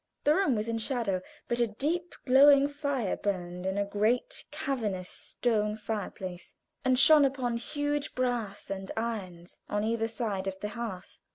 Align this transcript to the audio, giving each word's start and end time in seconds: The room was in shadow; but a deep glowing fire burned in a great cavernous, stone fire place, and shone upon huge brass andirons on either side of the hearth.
The 0.23 0.33
room 0.33 0.55
was 0.55 0.67
in 0.67 0.79
shadow; 0.79 1.21
but 1.47 1.59
a 1.59 1.67
deep 1.67 2.15
glowing 2.25 2.67
fire 2.67 3.15
burned 3.15 3.67
in 3.67 3.77
a 3.77 3.85
great 3.85 4.45
cavernous, 4.49 5.11
stone 5.11 5.75
fire 5.75 6.09
place, 6.09 6.55
and 6.83 6.97
shone 6.97 7.23
upon 7.23 7.57
huge 7.57 8.15
brass 8.15 8.71
andirons 8.71 9.59
on 9.69 9.83
either 9.83 10.07
side 10.07 10.47
of 10.47 10.59
the 10.59 10.69
hearth. 10.69 11.19